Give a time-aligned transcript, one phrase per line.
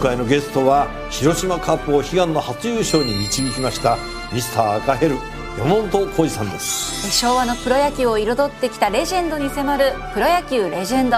[0.00, 3.98] 回のゲストは広島カープを悲願の初優勝に導きました
[4.32, 5.16] ミスター赤ヘル
[5.58, 7.10] 山本浩二さんです。
[7.10, 11.16] 昭和のプロ野球を彩ってきたレジェンドに迫る「プロ野球レジェンド」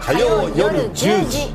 [0.00, 1.54] 火曜夜10時。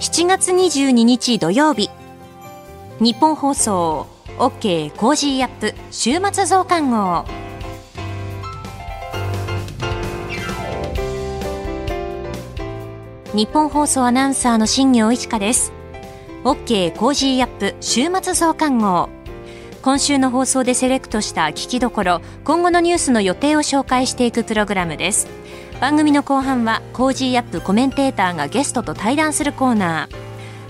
[0.00, 1.90] 7月22日土曜日。
[3.00, 4.06] ニッポン放送
[4.38, 4.90] OK!
[4.94, 5.74] Cozy up!
[5.90, 7.24] 週末増刊号
[13.34, 15.72] ニッポン放送アナウンサーの新行市佳です。
[16.44, 16.96] OK!
[16.96, 17.74] Cozy up!
[17.80, 19.08] 週末増刊号。
[19.82, 25.26] 今週の放送でセレクトした聞きどころ今後のニュースの予定を紹介していくプログラムです。
[25.80, 27.60] 番組の後半は Cozy up!
[27.60, 30.16] コメンテーターがゲストと対談するコーナー。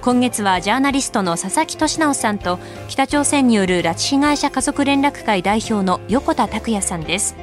[0.01, 2.59] 今月はジャーナリストの佐々木俊尚さんと
[2.89, 7.37] 北朝鮮による拉致被害者家族連絡会代表の横田拓也さんです。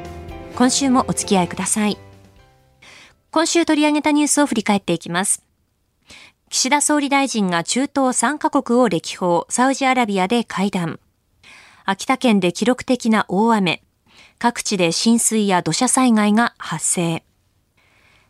[0.55, 1.99] 今週もお付き合いください。
[3.34, 5.41] 今週取り上げたニュースを振り返っていきます。
[6.49, 10.99] 岸田総理大臣が中東3カ国を歴訪、サウジアラビアで会談。
[11.85, 13.84] 秋田県で記録的な大雨。
[14.38, 17.23] 各地で浸水や土砂災害が発生。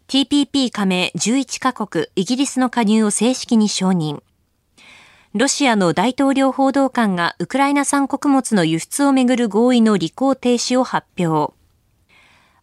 [0.07, 4.21] TPP 加盟11カ国、イギリスの加入を正式に承認。
[5.33, 11.55] ロシアの大統領報道官がウクライナ産穀物の輸出をめぐる合意の履行停止を発表。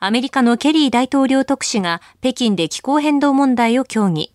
[0.01, 4.33] アメリカのケリー大統領特使が北京で気候変動問題を協議。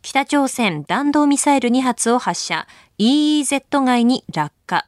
[0.00, 2.68] 北朝鮮弾道ミサイル2発を発射、
[2.98, 4.86] EEZ 外に落下。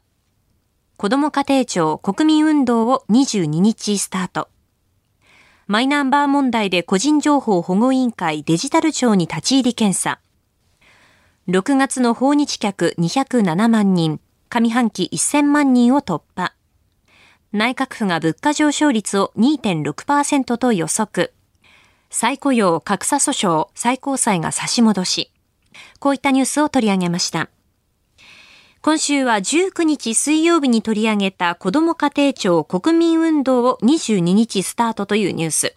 [0.97, 4.49] 子ども家庭庁国民運動を22日スタート。
[5.67, 10.21] マイナンバー問題で個人情報保護委員会デジタル庁に立ち入り検査。
[11.49, 16.55] 6月の訪日客207万人、上半期1000万人を突破。
[17.53, 21.35] 内閣府が物価上昇率を2.6%と予測。
[22.09, 25.31] 再雇用格差訴訟最高裁が差し戻し。
[25.99, 27.49] こういったニュースを取り上げました。
[28.81, 35.77] 今週は19日水曜日に取り上げた子ども家庭庁国民運動を22日スタートというニュース。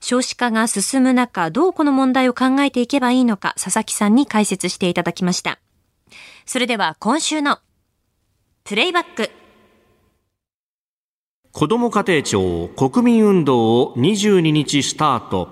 [0.00, 5.60] 少子化が進む中、どうこの問題を考えていけばいいのか、佐々木さんに解説していただきました。
[6.46, 7.60] それでは今週の
[8.64, 9.30] プレイバック。
[11.52, 15.48] 子ども家庭庁国民運動を22日スタート。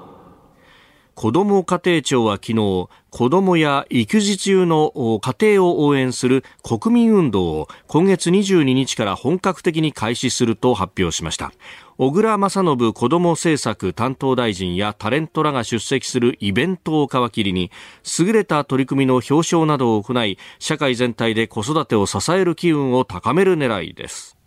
[1.17, 11.53] 子ども家庭庁は昨日子どもや育児中の家庭を応援する国民運動を今月22日から本格的に開始すると発表しました。
[11.97, 17.73] 小倉正信子ども政策担当大臣やタレントらが出席するイベントを皮切りに
[18.21, 24.38] 優れた取り組みの表彰などを行い社会全体で子育てを支える機運を高める狙いです。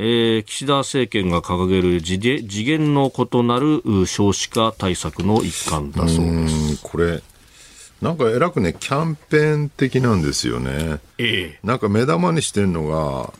[0.00, 6.82] えー、岸田政権が掲げる次次元の異なる少子化対策の一環だそうです。
[6.82, 7.20] これ
[8.00, 13.32] なんかえらくねキャンペーン的なんですよね、ええ、なんか目玉にしてるのが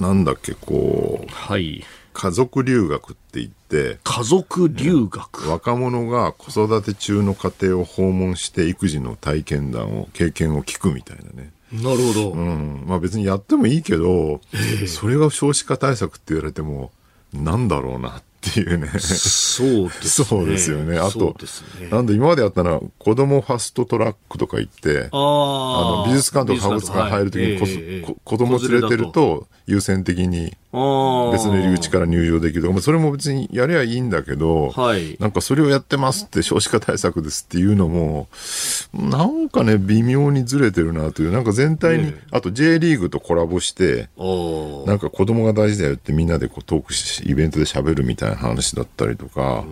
[0.00, 1.82] なんだっけこう、はい、
[2.12, 11.50] 家族留学って言って家族留学、若者が子育て中の家庭を訪問して育児の体験談を経験を聞くみたいなね
[11.82, 12.30] なるほど。
[12.30, 12.84] うん。
[12.86, 16.92] まあ別にやってもいいけど、えー、それが少子化対策って言われても、
[17.32, 18.88] なんだろうなっていうね。
[18.98, 20.26] そうですね。
[20.26, 20.98] そうですよね。
[20.98, 21.34] あと、
[21.80, 27.74] ね、なんで今までやったのは、子供ファストトラックとか言って、あの美術館とか博物館入るときにこ、はい。
[27.74, 38.28] えー、子供連れてると優先的に別の入り口から入場できるとか、それも別にやりゃいいんだけど、はい、なんかそれをやってますって少子化対策ですっていうのも、
[38.92, 44.08] なんかね、微妙にずれてるなという、なんか全体に、ね、あと J リーグとコラボして、
[44.86, 49.64] なんか子供が大事だよってみんなでこうトークし、イベントで喋るみたいな話だったりとか、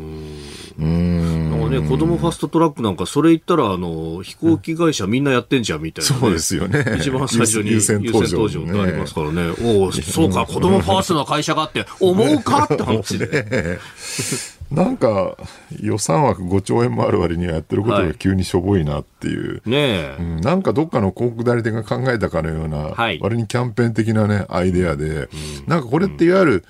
[0.78, 1.50] うん。
[1.50, 6.84] なんかね、子供ファストトラックなんか、それ言ったら、あの、飛行機会社みんなやってんじゃんみたいな、ね、そうですよね。
[6.98, 9.54] 一番最初に優先登場ってありますからね。
[9.62, 13.78] おお、そうか、子供ファーストな会社があって、思うかって話で。
[14.72, 15.36] なんか
[15.80, 25.28] 予算枠5兆円もある割にはやってることが急にしょぼいなっていう、はい、ねうん、なんかどっかの広告代理店が考えたかのような、はい、割にキャンペーン的なねアイデアで、うん、
[25.66, 26.64] なんかこれっていわゆる、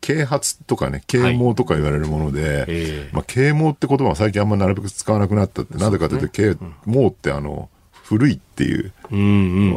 [0.00, 3.10] 啓発とかね、啓蒙とか言われるもので、はいえ。
[3.12, 7.68] ー、まあ、啓蒙って言葉は最近あんまなるべく使わなくなったって、なぜかというと、啓蒙ってあの、
[8.04, 8.92] 古いっっていう。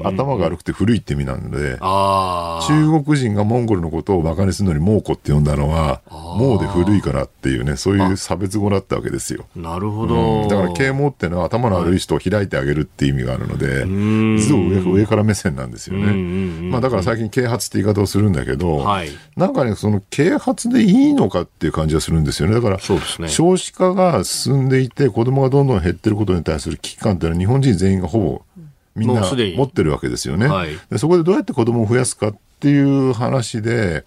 [0.05, 9.45] 頭が悪くて古いって意味なので、中国人がモンゴルのことを馬鹿にするのに蒙古って呼んだのは、蒙で古いからっていうね、そういう差別語だったわけですよ。
[9.55, 10.43] なるほど。
[10.43, 13.85] うん、だから啓蒙っていうのは頭の悪い人を開いてあげるっていう意味があるので、
[14.41, 16.71] ずっと上上から目線なんですよね。
[16.71, 22.55] まあだから最近啓発って言い方をするんだけど、はい、なんかね、その啓発でいいのかっていう感じがするんですよね。
[22.55, 28.41] だから、ね、少子化が進んでいて子供がどんどん減ってることに対する危機感っていうのは日本人全員がほぼ
[28.95, 30.47] みんな持ってるわけですよね。
[30.47, 34.03] はい、でそこでどうやって子供を増やすかっていう話で、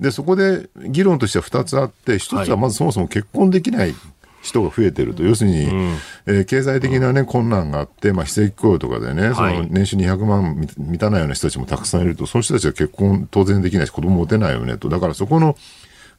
[0.00, 3.94] で、そこで議論としては2つあって、1つはまずそもそも結婚できない
[4.42, 5.96] 人が増えてると、要するに、うん、
[6.26, 15.56] えー、経済的な、ね、困難があって、まあ、非正規雇用とかでね、その年収200万満たないような人たちもたくさんいると、その人たちは結婚当然できないし、子供持てないよねと、だからそこの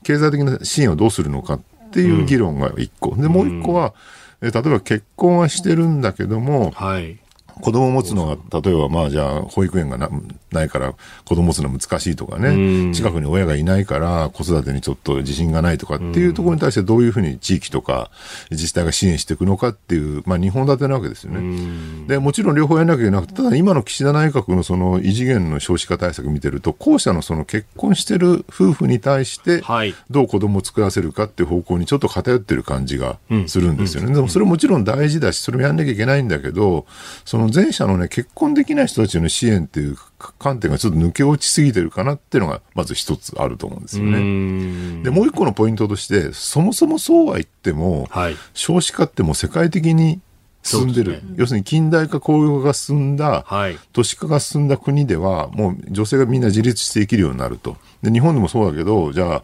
[0.03, 3.93] 経済的な支援をどうするのかっていう議論が1個、でもう1個は、
[4.41, 7.19] えー、例えば結婚はしてるんだけども、はい
[7.61, 10.09] 子供を持つのが、例えばまあじゃあ保育園がな
[10.51, 10.93] ないから
[11.25, 18.09] 子供持つの難しいとかね、近くに親がいないから子育てにちょっと自信がないとかっていうところに対してどういうふうに地域とか
[18.51, 22.07] 自治体が支援していくのかっていう、まあ2本立てなわけですよね。
[22.07, 29.63] で、もちろん両方やらなきゃいけなくて、ただ今の岸田内閣のその異次元の少子化対策見てると、後者のその結婚してる夫婦に対して
[30.09, 33.17] どう子供を作らせるかっていう方向にちょっと偏ってる感じが
[33.47, 34.13] するんですよね。
[34.13, 36.85] でもそれもちろん大事だし、それもやんなきゃいけないんだけど、
[37.25, 39.97] その前者のね、結婚できない人たちの支援っていう
[40.39, 45.03] 観点がちょっと抜け落ちすぎてるかなっていうのが、まず一つあると思うんですよね。
[45.03, 50.21] で、もう一個のポイントとして、そもそもそうは言っても、はい、少子化ってもう世界的に
[50.65, 57.77] 進んでる、ね、要するに近代化工業化が進んだ、はい、都市化が進んだ国ではもう女性がみんな自立して生きるようになると。
[58.01, 59.43] で日本でもそうだけどじゃあ、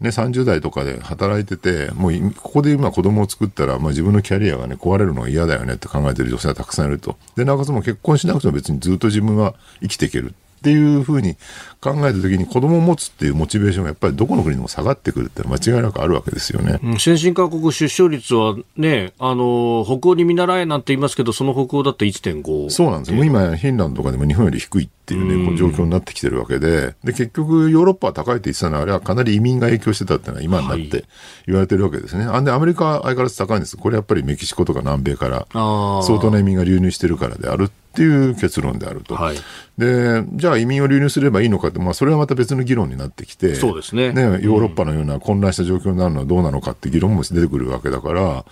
[0.00, 7.16] ね、30代とかで働いててもうここで今子供を作ったら、まあ、自分のキャリアがね壊れるのが嫌だよねって考えてる女性がたくさんいると。
[7.36, 11.36] でなおかつも結婚しなくても別にずっと自分は生きていけるっていうふうに
[11.80, 16.80] 考えたときに子供を持つっていうモチベーションがやっぱりどこの国でも下がってくるって間違いなくあるわけですよね。
[16.98, 22.70] 先進各国出生率はね、あの、北欧に見習えなんて言いますけど、その北欧だって1.5。
[22.70, 23.24] そうなんですよ。
[23.24, 31.04] 今、フィンランドとかでも日本より低いっていうね、この状況になってきてるわけで、で、結局ヨーロッパは高いって言ってたのは、あれはかなり移民が影響してたっていうのは今になって
[31.46, 32.26] 言われてるわけですね。
[32.26, 33.76] はい、で、アメリカは相変わらず高いんです。
[33.76, 39.14] これやっぱりメキシコとか南米から相当な移民が流入してるからであるっていう結論であると。
[39.14, 39.36] はい、
[39.78, 44.12] で、じゃあ移民を流入すればいいのかって、まあそれはまた別の議論になってきて、そうですね。
[44.12, 48.44] ね、ヨーロッパのような混乱した状況になるのはどうなのかって議論も出てくるわけだから、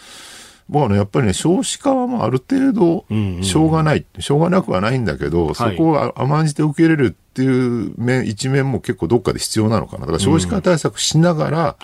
[0.69, 3.05] 僕はね、やっぱりね、少子化はもうある程度、
[3.43, 10.01] しょうがない、しょうがなくはないんだけど、そこを甘んじて受け入れるっていう面、一面も結構どっかで必要なのかな。
[10.01, 11.77] だから少子化対策しながら、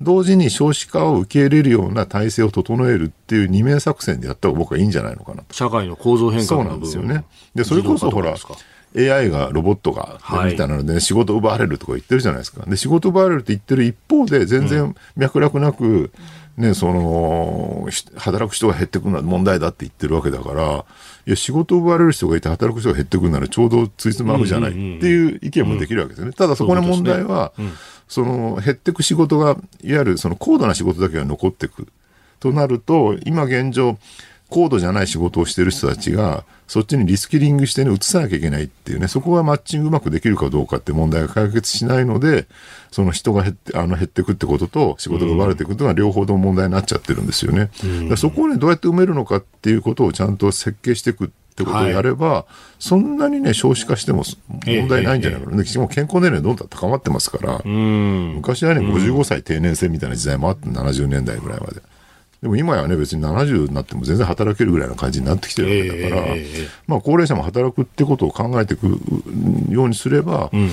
[0.00, 5.54] 同時に少子化を受け入れるような体制を整えるっていう二面作戦でやった方が僕はいいんじゃないのかなと。
[5.54, 7.24] 社会の構造変化そうなんですよね。
[7.54, 8.34] で、それこそほら、
[8.96, 12.66] AI がロボットが、みたいなので、ね、仕事奪われるとか言ってるじゃないですか。
[12.66, 16.10] で、仕事奪われるって言ってる一方で、全然脈絡なく、
[16.56, 20.84] ね、その、働く人が減ってくるのは問題だって言ってるわけだから、
[21.26, 26.32] いや、仕事を奪われる人がいて働く人が減ってくるならちょうどついつまぐじゃないっていう意見もできるわけですよね。
[26.32, 27.52] ただそこの問題は、
[28.08, 31.88] その、減ってく仕事が、いわゆるその高度な仕事だけが残ってく。
[32.40, 33.98] となると、今現状、
[34.48, 42.46] 高度じゃない仕事をしてる人たちが、そっちにリスキリングしてね、移さなきゃいけないっていうね、そこがマッチングうまくできるかどうかって問題が解決しないので、
[42.90, 47.70] その人が減って、あの減ってくってことと仕事が奪われていくというのは両方とも問題になっちゃってるんですよね。
[47.84, 52.44] うん、そこをね、どうやって埋めるのかっていうことをちゃんと設計していくってことをやれば、はい、
[52.78, 54.24] そんなにね、少子化しても
[54.66, 55.56] 問題ないんじゃないかな。
[55.56, 55.72] ええ。
[55.74, 61.80] え、も健康年齢どんどん高まってますから、昔はね、55歳定年制みたいな時代もあって、70年代ぐらいまで。
[62.46, 68.86] でも今やね、別に70になっても全然働けるぐらいな感じになってきてるわけだから、えー、まあ高齢者も働くってことを考えていく
[69.68, 70.70] ようにすれば、うん、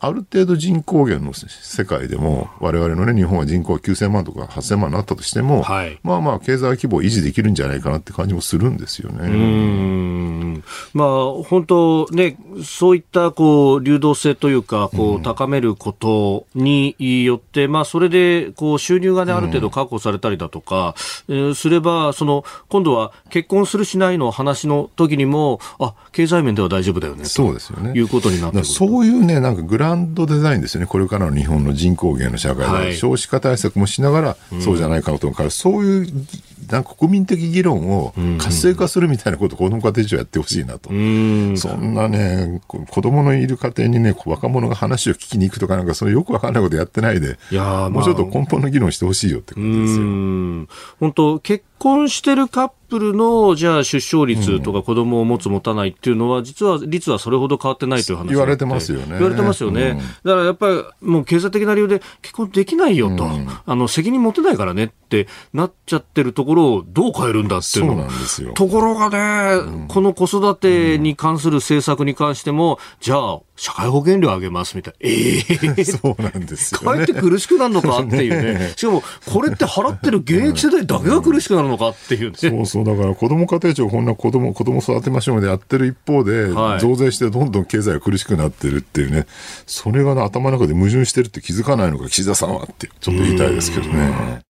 [0.00, 9.26] ある程度人口減の世界でも、我々のね、日本は人口が9000万とか8000万になったとしても、はい、まあまあ、経済規模を維持できるんじゃないかなって感じもするんですよね。
[9.26, 10.64] うん
[10.94, 20.94] まあ、本当ね、そういったこう流動性というか、こう高めることによって、うん、まあ、それでこう収入がね、ある程度確保されたりだとか、
[21.28, 27.24] うん、すれば、その、今度は結婚するしないの話の時にも、あ、経済面では大丈夫だよね。
[27.24, 27.92] そうですよね。
[27.94, 36.26] いうことになってそういうね、なんかグラランドデザインですよね、これからの日本の人口減の社会で、はい、少子化対策もしながら、そうじゃないかなと思うかそういう
[36.70, 50.66] なんか国民的議論を活性化するみたいなことを子ども家庭庁やってほしいなと、うん、そんなね、子供のいる家庭にね、若者が話を聞きに行くとか、なんか、そのよくわかんないことやってないで、いやもうちょっと根本の議論してほしいよってことですよ。
[51.00, 59.06] 本当、結婚してるカップルの、じゃあ出生率とか子供を持つ持たないっていうのは、実は率はそれほど変わってないという話言われてますよね。
[59.10, 59.90] 言われてますよね。
[59.90, 67.92] うん、だからやっぱりもう経済的な理由で結婚できないよと、うん、あの、責任持てないからねってなっちゃってるところをどう変えるんだっていうの。
[67.92, 68.52] そうなんですよ。
[68.54, 74.98] ところがね、うん、この子育てに関する政策に関しても、じゃあ、社会保険料上げますみたいな。
[75.00, 77.04] ええー、 そうなんですよ、ね。
[77.04, 78.72] 帰って苦しくなるのかっていうね。
[78.78, 82.36] しかも、これって払ってる現役世代だけが苦しくなるのかっていうね。
[82.36, 82.84] そうそう。
[82.84, 89.26] だから子ども家庭庁こんな子ども、子供育てましょうでやってる一方で、はい、増税してどんどん経済が苦しくなってるっていうね。
[89.66, 94.47] それが、ね、頭の中で矛盾してるって気づかないのか、岸田さんはって、ちょっと言いたいですけどね。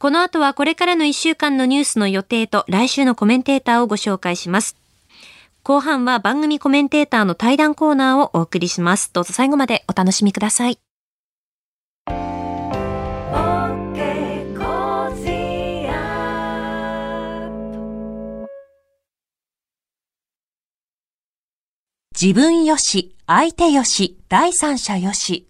[0.00, 4.74] この後はこれからの1週間のニュースの予定と来週のコメンテーターをご紹介します。
[5.62, 9.12] 後半は番組コメンテーターの対談コーナーをお送りします。
[9.12, 10.78] どうぞ最後までお楽しみください。
[22.18, 25.49] 自分よし、相手よし、第三者よし。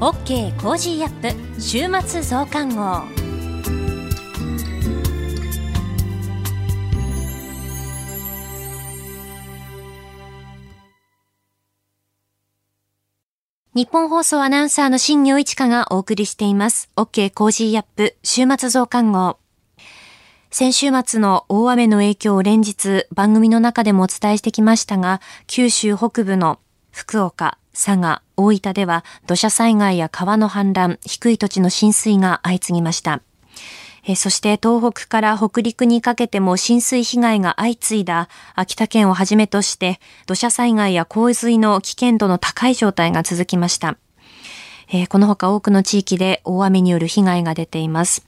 [0.00, 0.56] OK!
[0.62, 1.60] Cozy up!
[1.60, 3.02] 週末増刊号。
[13.74, 16.90] 日本放送アナウンサーの新業一華がお送りしています。
[16.94, 19.40] OK コージーアップ週末増刊号。
[20.52, 26.60] 先週末の大雨の影響を連日番組の中でもお伝えしてきましたが、九州北部の
[26.98, 33.22] 福岡、佐賀、大分では土砂災害や川の氾濫、低い土地の浸水が相次ぎました。
[34.04, 43.96] えそして東北から北陸にかけても浸水被害が相次いだ秋田県をはじめとして土砂災害や洪水の危険度の高い状態が続きました。
[44.90, 48.26] えこのほか多くの地域で大雨による被害が出ています。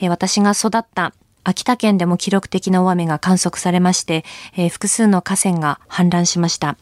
[0.00, 1.12] え私が育った
[1.44, 4.24] 秋田県でも記録的な大雨が観測されまして、
[4.56, 6.76] え複数の河川が氾濫しました。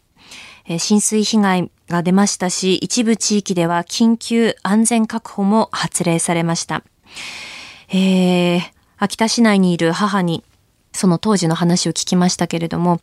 [0.67, 6.83] え浸水被害が出ましたし、一部地域では緊急安全確保も発令されました。
[7.89, 8.61] えー、
[8.97, 10.43] 秋田市内にいる母に
[10.95, 13.01] その当時の話を聞きましたけれども、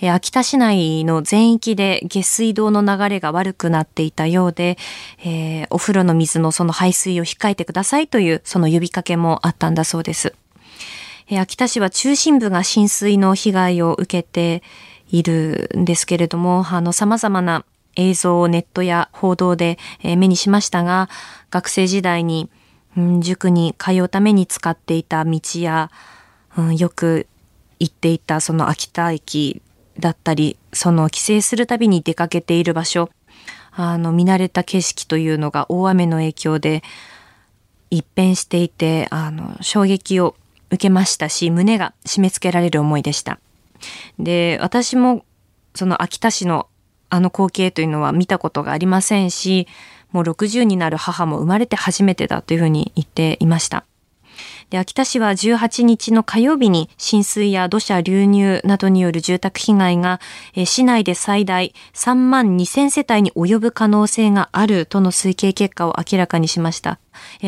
[0.00, 4.78] え、秋田市内の全域で下水道の流れが悪くなっていたようで、
[5.22, 10.34] えー、お風呂の水のその排水を控えてくださいというその呼びかけもあったんだそうです。
[11.28, 14.62] え、秋田市は中心部が浸水の被害を受けて
[15.10, 17.64] いるんですけれども、あの様々な
[17.96, 21.08] 映像をネットや報道で目にしましたが、
[21.50, 22.50] 学生時代に
[22.96, 25.90] うん、塾に通うために使っていた道や、
[26.56, 27.26] うん、よく
[27.80, 29.62] 行っていたその秋田駅
[29.98, 33.10] だったり、その帰省するたびに出かけている場所、
[33.72, 36.82] あの、見慣れた景色というのが大雨の影響で
[37.90, 40.36] 一変していて、あの、衝撃を
[40.68, 43.40] 受けましたし、胸が締め付けられる思いでした。
[44.18, 45.24] で、私も
[45.74, 46.68] その秋田市の
[47.10, 49.68] あの光景というのは見たことがありませんし、
[50.10, 53.84] もう60になる母も生まれて初めてだというふうに言っていました。
[54.70, 60.20] で秋田市は18日の火曜日に浸水や土砂流入などによる住宅被害が、
[60.64, 66.98] 市内で最大3万2000世帯に及ぶ可能性があるとの推計結果を明らかにしました。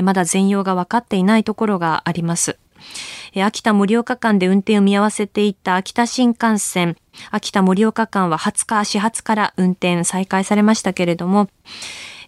[0.05, 2.59] まだ全容が分かっていないところがあります。
[3.43, 6.97] 秋田盛岡間で運転を見合わせていた秋田新幹線、
[7.31, 11.49] 秋田盛岡間は20日始発から運転再開されましたけれども、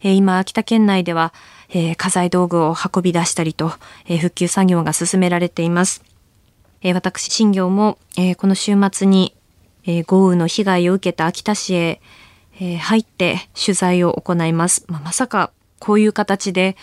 [0.03, 1.33] 今、秋田県内では、
[1.71, 3.73] えー、家財道具を運び出したりと、
[4.07, 6.03] えー、復旧作業が進められています。
[6.83, 9.35] えー、私、新業も、えー、この週末に、
[9.85, 12.01] えー、豪雨の被害を受けた秋田市へ、
[12.61, 14.85] えー、入って取材を行います。
[14.89, 16.77] まあ、まさかこういう形で、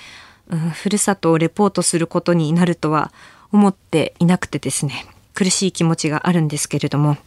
[0.49, 3.11] うん、ふるさとをレポートすることになるとは
[3.55, 5.05] 思っていなくてですね。
[5.33, 7.17] 苦しい気持ちがあるんですけれども、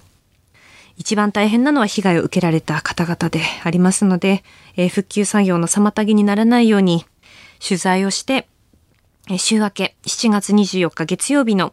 [0.99, 4.43] 一番大変なのは被害を受けられた方々でありますので、
[4.77, 7.07] えー、復旧作業の妨げにならないように
[7.67, 8.49] 取材をして、
[9.31, 11.73] えー、週明け7月24日月曜日の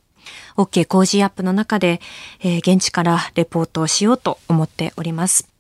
[0.58, 2.00] OK 工事アップの中で、
[2.42, 5.55] えー、現地からレポートをしようと思っております。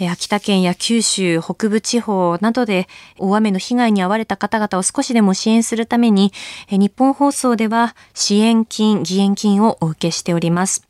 [0.00, 2.88] 秋田県や九州北部地方などで
[3.18, 6.32] 大雨の被害に遭われた方々を少しでも支援するために、
[6.70, 10.88] 日本放送では支援金、義援金をお受けしております。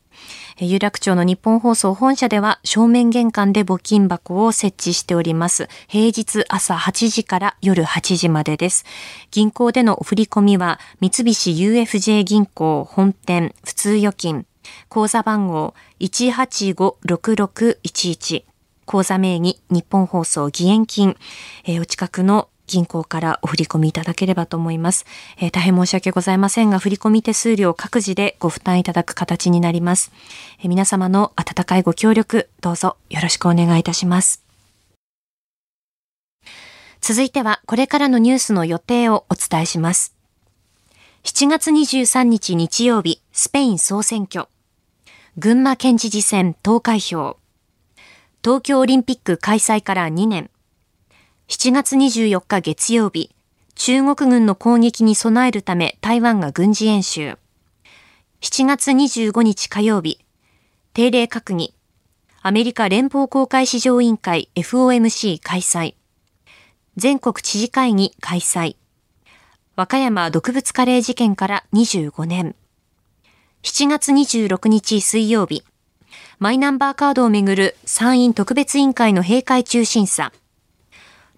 [0.61, 5.69] 有楽町の日本放送本社では正面玄関で募金箱を設置しております。
[5.87, 8.85] 平日朝8時から夜8時までです。
[9.31, 14.47] 銀行での振り込みは三菱 UFJ 銀行本店普通預金
[14.89, 18.43] 口座番号1856611
[18.89, 21.19] 口座名義日本放送義援金、
[21.65, 25.05] えー、お近くの銀行からお振り込みいただければと思います。
[25.37, 30.11] えー、大変申し訳ございませんが、振込手数料各自でご負担いただく形になります。
[30.61, 34.43] えー、皆様の温かいご協力、どうぞよろしくお願いいたします。
[37.03, 40.15] 続いては、これからのニュースの予定をお伝えします。
[41.25, 44.47] 7月23日日曜日、スペイン総選挙。
[45.37, 47.37] 群馬県知事選投開票。
[48.45, 50.49] 東京オリンピック開催から2年。
[51.49, 53.35] 7月24日月曜日、
[53.75, 57.37] 中国軍の攻撃に備えるため台湾が軍事演習。
[58.41, 60.21] 7月25日火曜日、
[60.95, 61.75] 定例閣議、
[62.41, 65.95] アメリカ連邦公開市場委員会 FOMC 開催。
[66.97, 68.77] 全国知事会議開催。
[69.75, 72.55] 和歌山毒物カレー事件から25年。
[73.65, 75.65] 7月26日水曜日、
[76.41, 80.33] マイナンバーカードをめぐる参院特別委員会の閉会中審査。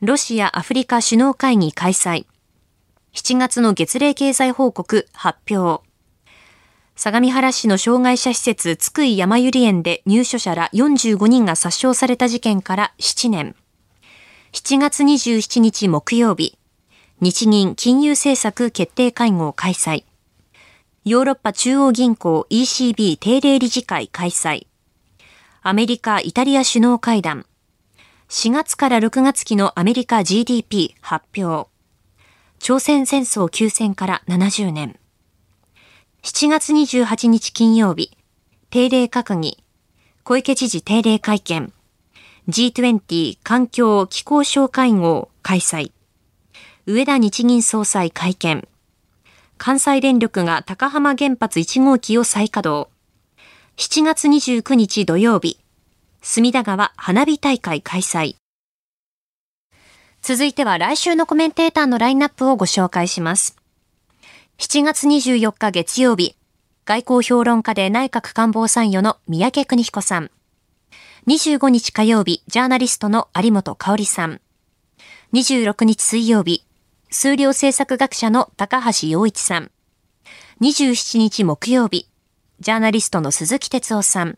[0.02, 2.26] ロシア・アフリカ首脳会議開催。
[3.14, 5.83] 7月の月例経済報告発表。
[6.97, 13.57] 相模原市の障害者施設津久井山百合園で入所者ら45人が殺傷された事件から7年。
[14.52, 16.59] 7月27日木曜日、
[17.23, 20.04] 日銀金融政策決定会合開催。
[21.07, 24.66] ヨーロッパ中央銀行 ECB 定例理事会開催。
[25.62, 27.45] アメリカ・イタリア首脳会談。
[28.31, 31.69] 4月から6月期のアメリカ GDP 発表。
[32.59, 34.99] 朝鮮戦争休戦から70年。
[36.23, 38.17] 7月28日金曜日、
[38.71, 39.62] 定例閣議、
[40.25, 41.70] 小池知事定例会見、
[42.49, 45.92] G20 環境気候省会合開催、
[46.87, 48.66] 上田日銀総裁会見、
[49.59, 52.90] 関西電力が高浜原発1号機を再稼働、
[53.83, 55.59] 7月29日土曜日、
[56.21, 58.37] 隅田川花火大会開催。
[60.21, 63.57] 続いては来週のコメンテーターのラインナップをご紹介します。
[64.59, 66.37] 7月24日月曜日、
[66.85, 70.31] 外交評論家で内閣官房参与の三宅邦彦さん。
[71.27, 74.43] 25日火曜日、ジャーナリストの有本香里さん。
[75.33, 76.66] 26日水曜日、
[77.09, 79.71] 数量政策学者の高橋洋一さん。
[80.61, 82.11] 27日木曜日、
[82.61, 84.37] ジャーナリストの鈴木哲夫さん。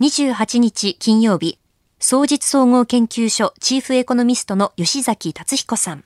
[0.00, 1.60] 28日金曜日、
[2.00, 6.02] 総実総合研究所チーフエコノミストの吉崎達彦さん。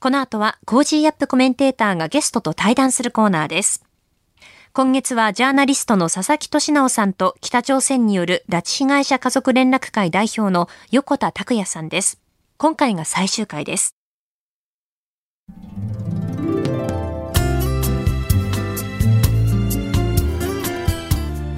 [0.00, 1.28] この後は Cozy up!
[1.28, 3.84] コメンテーターがゲストと対談するコーナーです。
[4.72, 12.20] 今月はジャーナリストの佐々木俊尚さんと北朝鮮による拉致被害者家族連絡会代表の横田拓也さんです。
[12.56, 13.94] 今回が最終回です。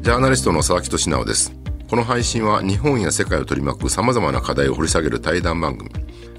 [0.00, 1.52] ジャーナリストの佐々木俊直です。
[1.90, 5.90] この配信は日本や世界を取り巻く様々な課題を掘り下げる対談番組。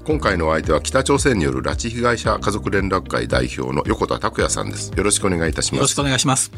[0.04, 4.90] 今回のお相手は北朝鮮による拉致被害者家族連絡会代表の横田拓也さんです。
[4.96, 5.76] よろしくお願いいたします。
[5.76, 6.50] よろしくお願いします。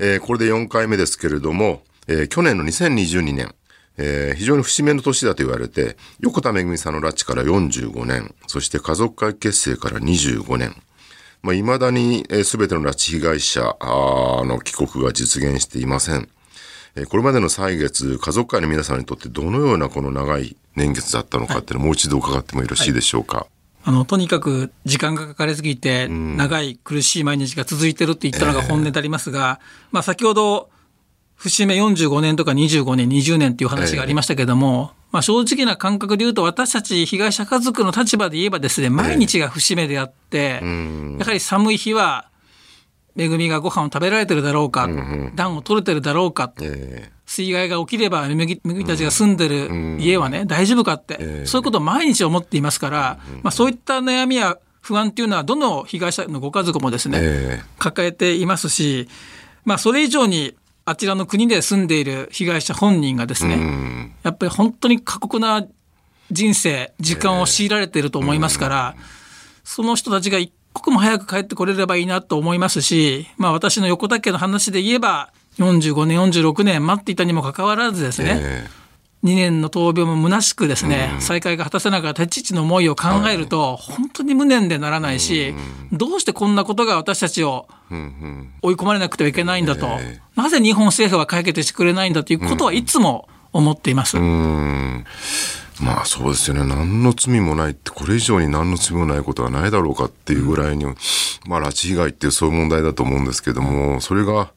[0.00, 3.54] えー、これで4回目ですけれども、えー、去年の2022年、
[3.96, 10.74] えー、非常に節目の年だと言われて、横田めぐみさんの拉致から45年、そして家族会結成から25年、
[11.42, 13.76] まあ、未だに、えー、全ての拉致被害者
[14.44, 16.28] の帰国が実現していません。
[16.96, 23.38] えー、これまでの歳月、家族会の皆さんにとってどのようなこの長い年月だったのかっていうのをもう一度伺ってもよろしいでしょうか。
[23.38, 23.46] はい
[23.88, 30.70] あの、とにかく時間がかかりすぎて、長い苦しい毎日が続いてるって言ったのが本音でありますが、えー、まあ先ほど、
[31.36, 42.30] 節目45年とか25年、20年っていう話がありましたけれども、えー、まあ正直な感覚で言うと私たち被害者家族の立場で言えばですね、毎日が節目であって、えー、やはり寒い日は、
[43.18, 44.88] 恵みがご飯を食べられてるだろうか、
[45.34, 59.08] 暖を取れてるだろうか、えー、水害が起きれば、めぐみたちが住んでる家はね、大丈夫かって、そういうことを毎日思っていますから、まあ、そういった悩みや不安っていうのは、どの被害者のご家族もですね、抱えていますし、
[59.64, 60.54] まあ、それ以上に、
[60.88, 65.66] あちらの国で住んでいる被害者本人がですね、やっぱり本当に過酷な
[66.30, 68.94] 人生、時間を強いられていると思いますから、
[69.64, 78.70] その人たちが一刻も早く帰ってこれればいいなと思いますし、まあ私の横田家の話で言えば、45年、46年待っていたにもかかわらずですね、えー、
[79.26, 85.54] 2年の闘病も虚しくですね、うん、再会が果たせなかった父の思いを考えると、本当に無念でならないし、
[85.92, 87.66] どうしてこんなことが私たちを
[88.62, 94.16] 追い込まれなくてはいけないんだと、えー、なぜ日本政府は解決してくれないんだということはいつも思っています。
[95.78, 96.64] まあそうですよね。
[96.64, 100.86] 何の罪もないって、これ以上に何の罪もないことはないだろうかっていうぐらいに、
[101.46, 104.52] まあ拉致被害っていうそういう問題だと思うんですけども、それが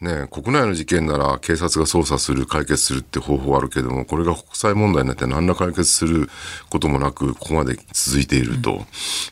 [0.00, 6.28] ね、国内の事件なら警察が捜査する、解決するって方法あるけども、これが国際問題になって何ら解決する
[6.68, 8.74] こともなく、ここまで続いていると。
[8.74, 8.86] うん、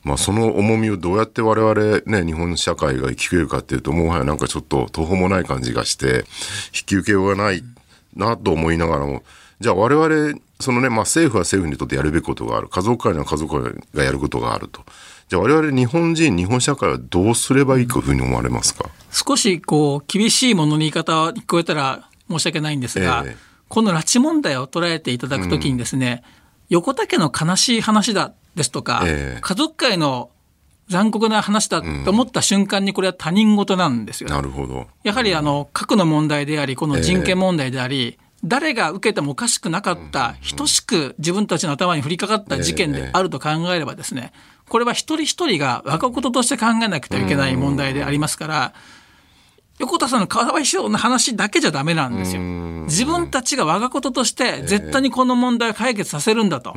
[0.04, 6.24] まあ、その重みをどうやって我々ね、日本社会が生き切れるかっていうと、もはやなんかちょっと途方もない感じがして、
[6.74, 7.62] 引き受けようがない
[8.16, 9.22] なと思いながらも、
[9.60, 12.68] じゃあ我々、そのね、まあ政府は政府にとってやるべきことがある。
[12.68, 14.82] 家族会には家族会がやることがあると。
[15.28, 18.90] じゃあ我々日本人、日本社会はどうすればいいというふうに思われますか？
[19.10, 23.30] 少しこう、厳しいものの言い方を聞こえたら申し訳ないんですが、え。
[23.30, 23.36] ー、
[23.68, 26.30] この拉致問題を捉えていただくときにですね、うん、
[26.70, 30.30] 横田家の悲しい話だですとか、えー、家族会の
[30.88, 34.86] 残酷な話だと思った瞬間にこれは他人事なんですよ、ね、なるほど。
[35.02, 44.34] やはりあの、核の問題であり、この人権問題であり、えー誰が受けてもおかしくなかった、等しく自分たちの頭に降りかかった事件であると考えればですね、
[44.68, 48.74] これは一人一人が若事として考えなくてはいけない問題でありますから、
[49.80, 52.42] 横田さんの川合師匠の話だけじゃダメなんですよ。
[52.84, 56.74] 自分たちが我がこととして絶対にこの問題を解決させるんだと。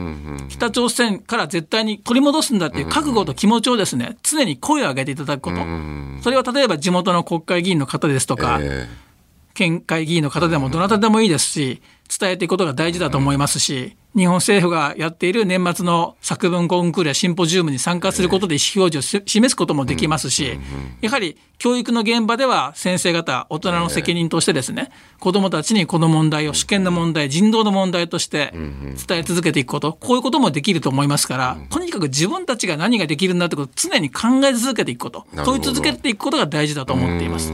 [0.50, 5.58] 北朝鮮から絶対に取り戻すんだっていう覚悟と気持ちをですね、常に声を上げていただくこと。
[6.23, 8.60] それは例えば地元の国会議員の方ですとか、
[9.54, 11.82] 県会議員の方でもどなたでもいいですし、
[12.19, 20.58] 伝えていくことが大事だと思いますし、日本政府がやっている年末の作文コンクールやシンポジウムに参加することで意思表示を示すこともできますし、
[21.01, 28.51] やはり教育の現場では先生方、大人の責任としてですね、子どもたちにこの問題を主権の問題、人道の問題として
[29.08, 37.53] 伝え続けていくこと、こういうこともできると思いますから、とにかく自分たちが何ができるんだってことを常に考え続けていくこと、問い続けていくことが大事だと思っています。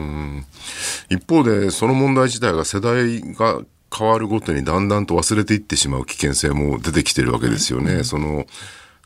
[1.09, 3.59] 一方で、その問題自体が世代が
[3.95, 7.93] 変わるごとにだんだんと忘れていってしまう危険性も出てきてるわけですよね。
[7.93, 8.45] うん、その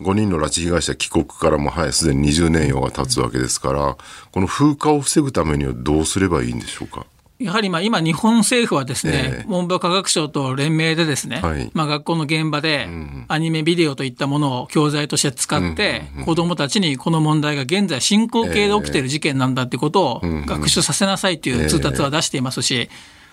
[0.02, 3.98] 5人の拉致被害者帰国からもはいすでに20年以上が経つわけですから、
[4.32, 7.06] この風化を防ぐためにはどうすればいいんでしょうか？
[7.40, 12.88] やはりまあ今、日本政府はですね、えー、文部科学省と連名でですね、はい、まあ学校の現場で
[13.28, 22.90] アニメ、ビデオといったものを教材として使って、子どもたちにこの問題が現在進行形で起きている事件なんだってことを学習させなさいという通達は出していますし、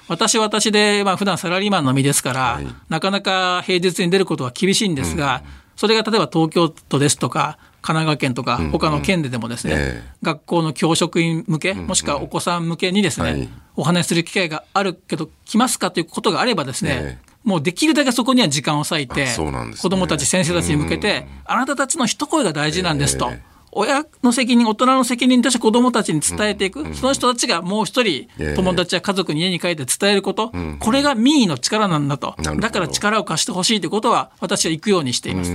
[0.09, 9.91] 私は私で、まあ普段サラリーマンの身ですから、はい、なかなか平日に出ることは厳しいんですが、うん、それが例えば東京都ですとか、神奈川県とか、他の県ででもですね、うんうんえ。
[10.23, 23.29] ー、学校の教職員向け、もしくはお子さん向けにですね、はい、お話しする機会があるけど、来ますかということがあればですね、えーもうできるだけそこには時間を割いて、ね、子どもたち、先生たちに向けて、あなたたちの一声が大事なんですと。
[23.31, 35.53] えー親の責任、大人の責任として子どもたちに伝えていく、うん、その人たちがもう一人、友達や家族に家に帰って伝えること、これが民意の力なんだと、だから力を貸してほしいということは、私は行くようにしています。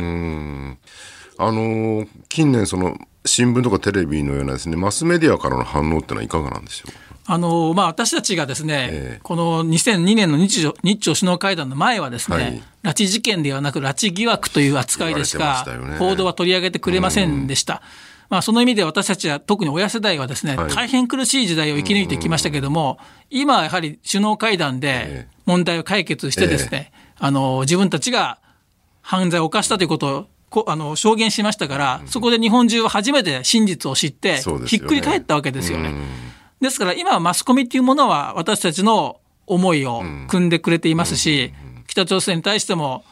[1.42, 6.92] あの近年その新聞とかテレビのようなですね、マスメディアからの反応ってのはいかがなんでしょう？
[7.32, 15.64] あのまあ、私たちがですね、えー、この2002年の日朝日朝首脳会談の前はですね、はい、拉致事件ではなく拉致疑惑という扱いでしか
[16.00, 17.84] 報道は取り上げてくれませんでした。
[18.30, 28.40] まあ、その意味で私たちは特に親世代はですね、はい、大変苦しい時代を生き抜いてきましたけれども、今はやはり首脳会談で問題を解決してですね、えー、あの自分たちが
[29.02, 35.94] 犯罪を犯したということをこあの証言しましたから、そこで日本中は初めて真実を知って、ひっくり返ったわけですよね。
[36.62, 41.54] ですから今はマスコミっていうものは私たちの思いを組んでくれていますし、
[41.88, 43.04] 北朝鮮に対しても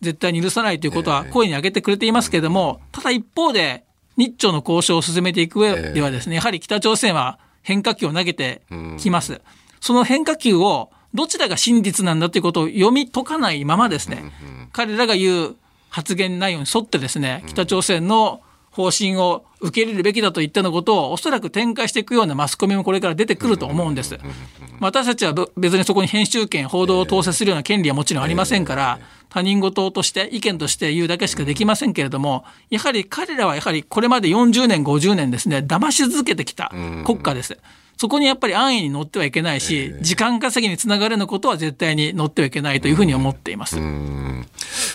[0.00, 3.84] 絶対に許さないということは声に上げてくれていますけれども、ただ一方で
[4.16, 8.62] 日朝の交渉を進めていく上ではですね、やはり北朝鮮は変化球を投げて
[8.98, 9.40] きます。
[9.80, 14.32] その変化球をどちらが真実なんだということを読み解かないままですね、
[14.72, 15.56] 彼らが言う
[15.90, 18.40] 発言内容に沿ってですね、北朝鮮の
[18.74, 24.18] 方針を受け入れるべきだといったようなことをおそらく展開していくようなマスコミもこれから出てくると思うんです。
[24.80, 36.72] 私たちは別にそこに編集権、報道を統制するような権利はもちろんありませんから、他人事として意見として言うだけしかできませんけれども、やはり彼らはやはりこれまで40年、50年ですね、騙し続けてきた
[37.04, 37.56] 国家です。
[37.96, 43.78] そこにやっぱり安易に乗ってはいけないし、時間稼ぎにつながるようなことは絶対に乗ってはいけないというふうに思っています。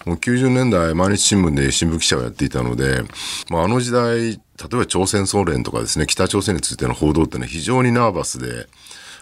[0.05, 3.03] もう90年代、毎日新聞で新聞記者をやっていたので、
[3.49, 4.37] まあ、あの時代、例
[4.73, 8.67] えば朝鮮総連とかですね、北朝鮮についての報道っていうのは非常にナーバスで、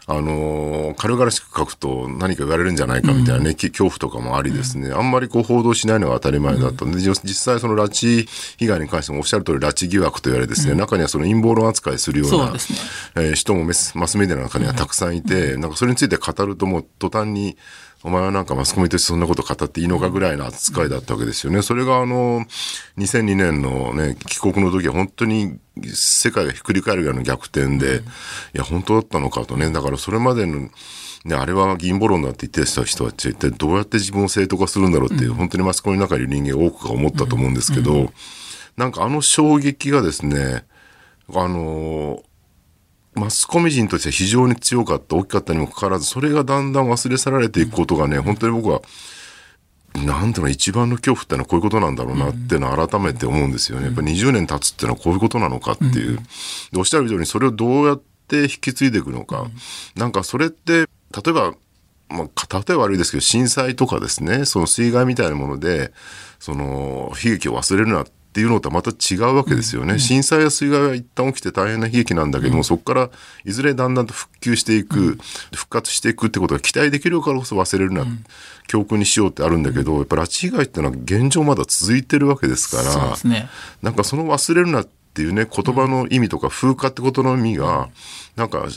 [0.09, 8.25] あの軽々しく書くと何か言われるんじゃないかみたいなね、うん、恐怖とかもありですね、あんまりこう報道しないのが当たり前だったんで、実際その拉致
[8.57, 12.59] 被害に関してもおっしゃる通り拉致疑惑と言われですね、うん、中にはその陰謀論扱いするような、ね。
[13.15, 17.57] えー、人もマスメディアの中にはたくさんいて、なんかそれについて語るともう途端に
[18.03, 21.62] お前はなんかマスコミとしてそんなこと語っていいのかぐらいの扱いだったわけですよね。
[21.62, 22.45] それがあの、
[22.97, 28.01] 2002年のね、帰国の時は本当に世界がひっくり返るぐらいの逆転で、
[28.53, 29.71] いや、本当だったのかとね。
[29.71, 30.69] だからそれまでの、
[31.25, 38.12] ね、あれは議員ボ論だって言ってた人は一体どうやって自分を正当化するんだろうっていう、本当にマスコミの中にいる人間多くが思ったと思うんですけど、
[38.77, 40.65] なんかあの衝撃がですね、
[41.33, 42.21] あの
[43.17, 48.82] マスコミ人としては非常に強かった、大きかったにもかかわらず、それがだんだん忘れ去られていくことがね、本当に僕は、
[49.95, 53.86] なんていうの、一番の恐怖ってのはこういうことなんだろうなっていうのを改めて思うんですよね。
[53.86, 56.19] やっぱり20年経つっていうのはこういうことなのかっていう。
[56.71, 59.47] でおっしゃるように、それをどうやって引き継いでいくのか。
[59.95, 60.88] なんかそれって、例
[61.30, 61.53] えば、
[62.10, 65.91] まあ、例えば悪いですけど、震災とかですね、その水害みたいなもので、
[66.39, 68.06] その、悲劇を忘れるなっ
[68.38, 69.97] っていうのとはまた違うわけですよね。
[69.97, 73.10] 震災や水害は一旦起きて大変な悲劇なんだけども、そこから
[73.45, 75.17] いずれだんだんと復旧していく、
[75.56, 78.06] 復活していくってことが期待できるからこそ忘れるな、
[78.67, 83.50] 教訓にしようってあるんだけど、やっぱ拉致被害っていうのは現状まだ続いてるわけですから、ね、
[83.82, 87.89] なんかその忘れるなっていうね、言葉の意味とか風化ってことの意味が、
[88.36, 88.67] なんか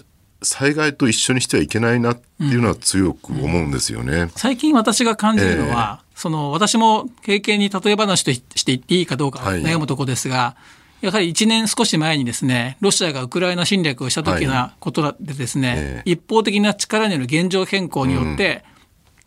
[0.42, 4.20] 災害と一緒にしてはいけないなっていうのは強く思うんですよね。
[4.20, 10.56] うん、最近私が感じるのは、えー、その私も経験に例え話として言っていいかどうか悩むところですが、は
[11.00, 16.02] い、やはり1年少し前にですね、ロシアがウクライナ侵略をした時なことでですね、はいえ。
[16.04, 18.66] ー、一方的な力による現状変更によって、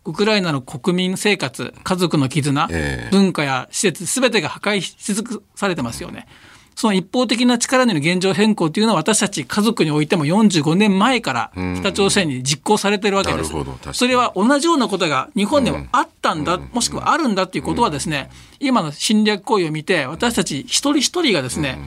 [0.04, 6.28] うん、ウクライナの国民生活、家族の絆、えー、文化や施設、すべてが破壊し尽くされてますよね。
[6.74, 13.52] その一方的な力による現状変更というのは私たち家族においても45年前から北朝鮮に実行されているわけです。
[13.92, 21.78] それは同じようなことが日本でもあったんだ、もしくはあるんだということはですね、今の侵略行為を見て私たち一人一人がですね、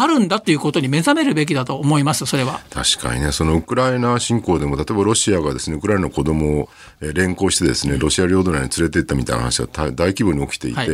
[0.00, 2.60] あるんだということに目覚めるべきだと思います、それは。
[2.70, 6.68] 確かにね、そのウクライナ侵攻でも、例えばロシアがですね、ウクライナの子供を
[7.00, 10.88] 連行してですね、ロシア領土内に連れて行ったみたいな話が大規模に起きていて、はい、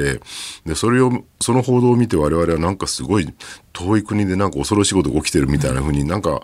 [0.66, 3.32] で、それを、その報道を見て我々はなんかすごい
[3.72, 6.42] 遠い国でなんか恐ろしいことが起きてるみたいなふうになんか、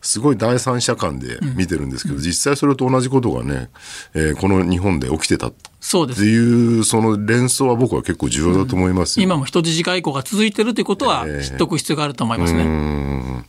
[0.00, 3.68] すごい第三者間で見てるんですけど、うん、実際それと同じことがね、
[4.14, 6.20] えー、この日本で起きてたそうです。
[6.20, 12.62] っていう、その連想は僕は結構重要だと思います、うん、今も人質外交が続いてるということは知っておく必要があると思いますね。
[12.62, 13.44] えー、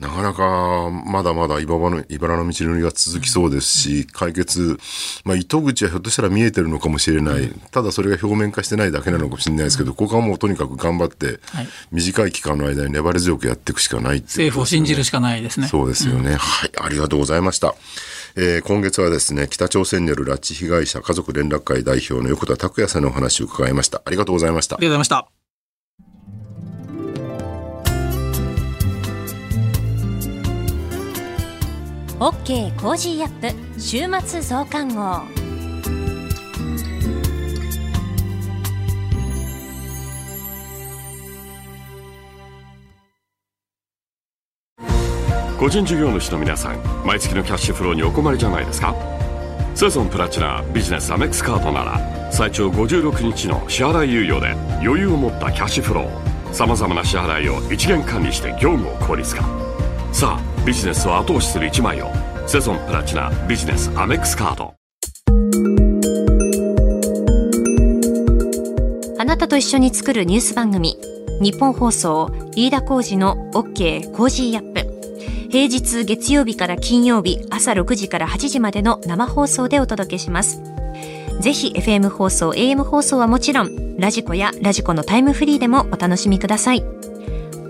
[0.00, 4.78] なかなか、まだまだ茨の茨の道のりが続きそうですし、解決、
[5.24, 7.52] まあ、糸口はひょっとしたら見えてるのかもしれない。
[7.70, 11.40] ただそれが表面化してないだけなのかもしれないですけど、ここはもうとにかく頑張って、
[11.90, 15.68] 短い期間の間に粘り強くやっていくしかない、ね、政府を信じるしかないですね。
[15.68, 16.32] そうですよね。
[16.32, 17.74] うん、はい、ありがとうございました。
[18.34, 24.00] えー、今月はですね、北朝鮮による拉致被害者家族連絡会代表の横田拓也さんのお話を伺いました。
[24.04, 24.76] ありがとうございました。
[24.76, 25.41] ありがとうございました。
[32.24, 32.42] OK!
[32.44, 33.80] Cozy up!
[33.80, 35.22] 週末増刊号。
[45.58, 48.94] 個人事業主の皆さん毎月のキャッシュフローにお困りじゃないですか？
[49.74, 56.54] セゾンプラチナビジネスアメックスカードなら最長56日の支払い猶予で余裕を持ったキャッシュフロー。
[56.54, 59.42] さまざまな支払いを一元管理して業務を効率化。
[60.12, 62.10] さあビジネスを後押しする一枚を
[62.46, 64.74] セゾンプラチナビジネスアメックスカード
[69.18, 70.96] あなたと一緒に作るニュース番組
[71.40, 74.92] 日本放送飯田浩二の OK コージーアップ
[75.52, 80.62] 平日月曜日から金曜日朝6時から8時までの生放送でお届けします。
[81.40, 86.82] ぜひ FM 放送、AM 放送はもちろん、 radiko や radiko のタイムフリーでもお楽しみください。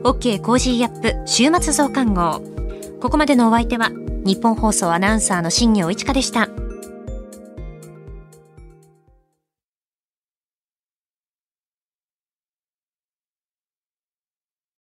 [0.05, 0.41] OK!
[0.41, 1.17] Cozy up!
[1.27, 2.52] 週末増刊号。
[3.03, 3.91] ここまでのお相手は、
[4.25, 6.49] ニッポン放送アナウンサーの新行市佳でした。